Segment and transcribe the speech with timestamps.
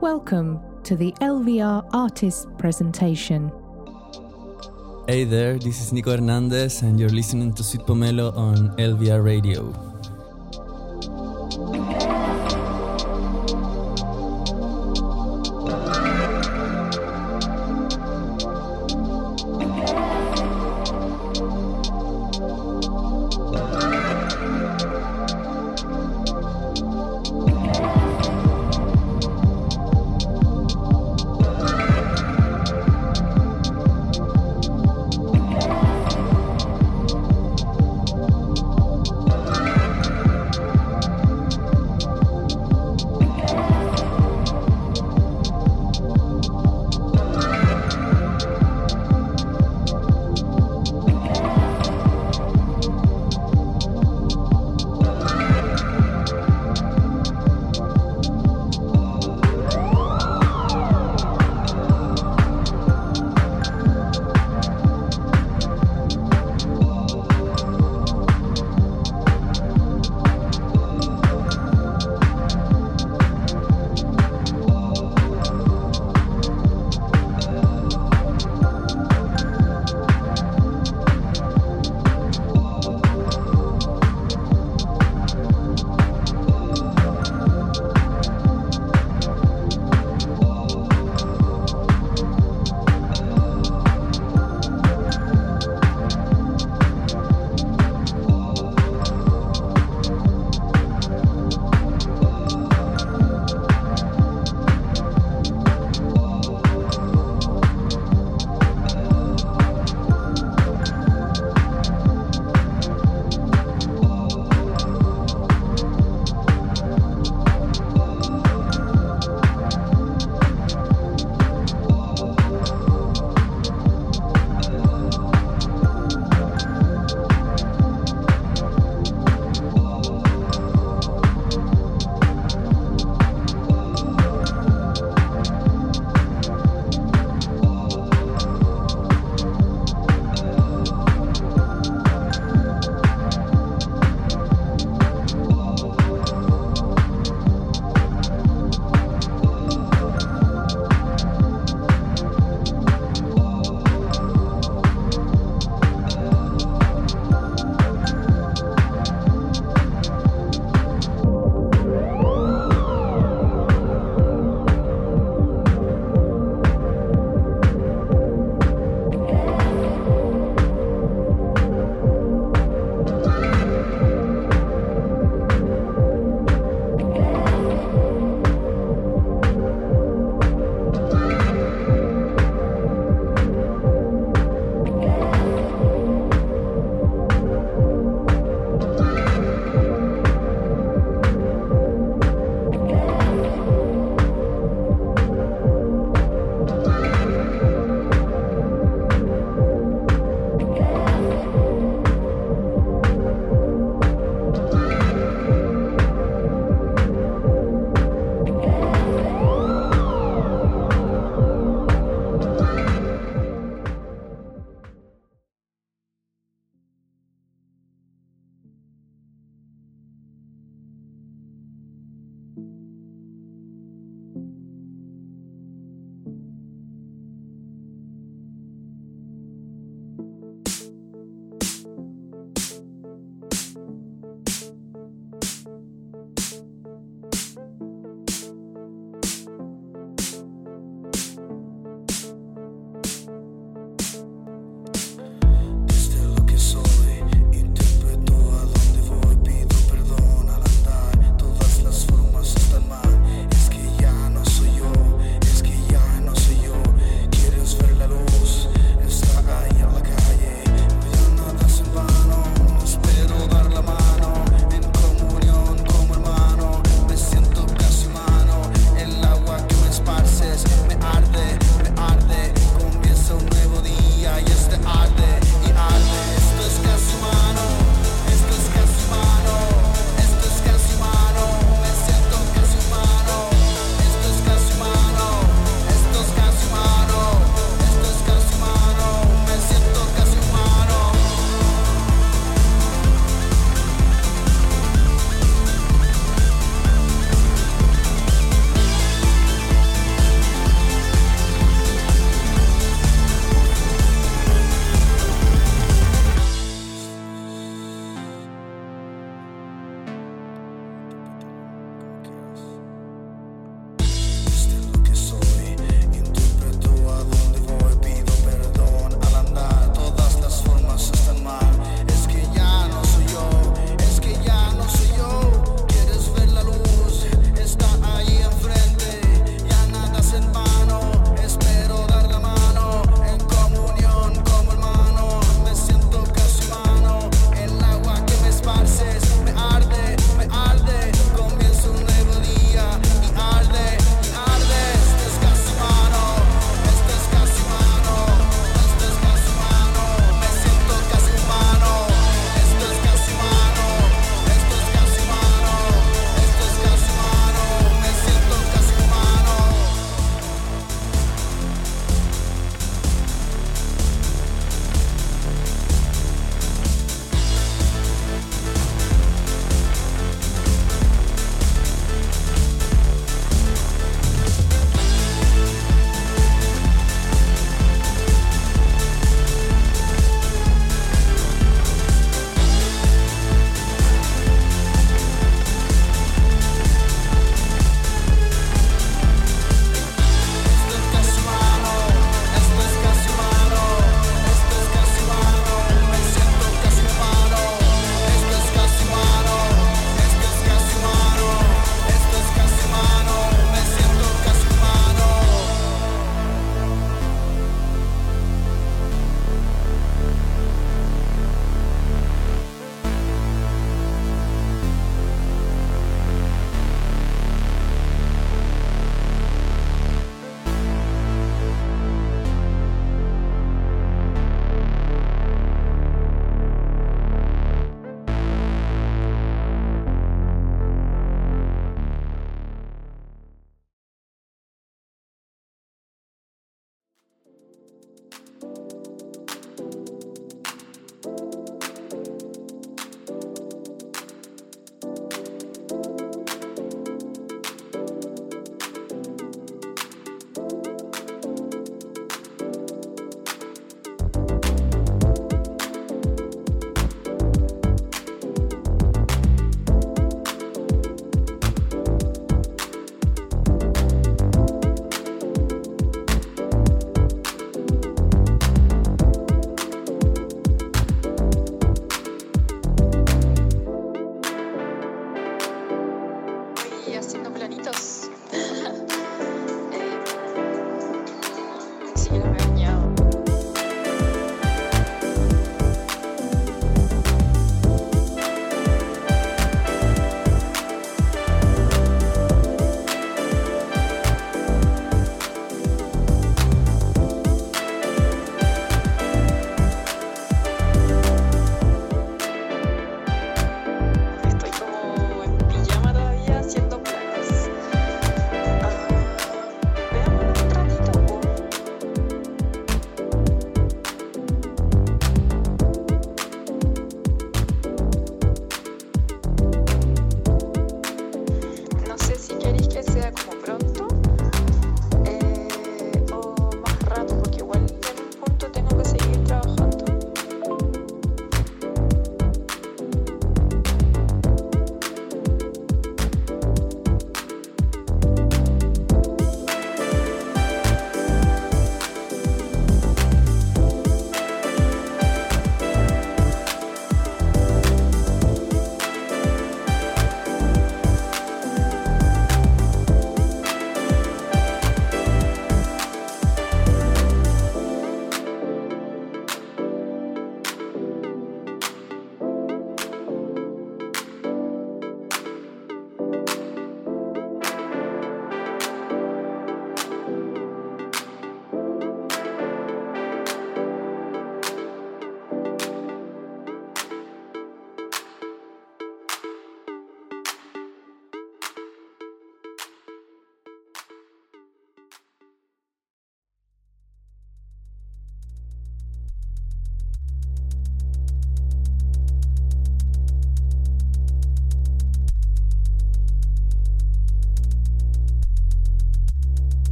[0.00, 3.50] Welcome to the LVR Artist Presentation.
[5.08, 9.87] Hey there, this is Nico Hernandez, and you're listening to Sweet Pomelo on LVR Radio.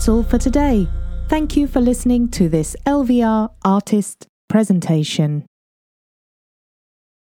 [0.00, 0.88] That's all for today.
[1.28, 5.44] Thank you for listening to this LVR artist presentation.